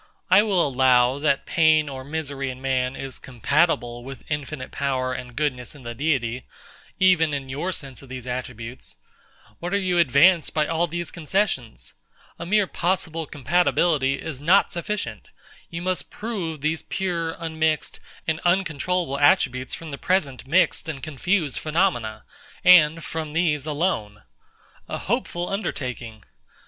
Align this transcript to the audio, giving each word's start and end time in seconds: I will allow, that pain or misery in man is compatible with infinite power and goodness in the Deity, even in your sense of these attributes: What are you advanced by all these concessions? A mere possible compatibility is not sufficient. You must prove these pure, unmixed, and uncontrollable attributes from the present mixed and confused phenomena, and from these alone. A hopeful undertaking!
I 0.31 0.41
will 0.41 0.67
allow, 0.67 1.19
that 1.19 1.45
pain 1.45 1.87
or 1.87 2.03
misery 2.03 2.49
in 2.49 2.59
man 2.59 2.95
is 2.95 3.19
compatible 3.19 4.03
with 4.03 4.23
infinite 4.29 4.71
power 4.71 5.13
and 5.13 5.35
goodness 5.35 5.75
in 5.75 5.83
the 5.83 5.93
Deity, 5.93 6.47
even 6.99 7.35
in 7.35 7.49
your 7.49 7.71
sense 7.71 8.01
of 8.01 8.09
these 8.09 8.25
attributes: 8.25 8.95
What 9.59 9.75
are 9.75 9.79
you 9.79 9.99
advanced 9.99 10.55
by 10.55 10.65
all 10.65 10.87
these 10.87 11.11
concessions? 11.11 11.93
A 12.39 12.47
mere 12.47 12.65
possible 12.65 13.27
compatibility 13.27 14.15
is 14.15 14.41
not 14.41 14.71
sufficient. 14.71 15.29
You 15.69 15.83
must 15.83 16.09
prove 16.09 16.61
these 16.61 16.81
pure, 16.81 17.33
unmixed, 17.33 17.99
and 18.27 18.39
uncontrollable 18.39 19.19
attributes 19.19 19.75
from 19.75 19.91
the 19.91 19.99
present 19.99 20.47
mixed 20.47 20.89
and 20.89 21.03
confused 21.03 21.59
phenomena, 21.59 22.23
and 22.63 23.03
from 23.03 23.33
these 23.33 23.67
alone. 23.67 24.23
A 24.89 24.97
hopeful 24.97 25.47
undertaking! 25.47 26.23